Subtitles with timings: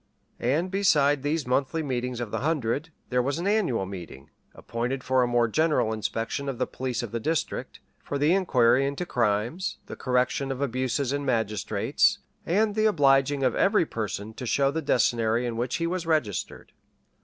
[0.39, 5.21] And beside these monthly meetings of the hundred, there was an annual meeting, appointed for
[5.21, 9.77] a more general inspection of the police of the district; for the inquiry into crimes,
[9.85, 12.17] the correction of abuses in magistrates,
[12.47, 16.71] and the obliging of every person to show the decennary in which he was registered.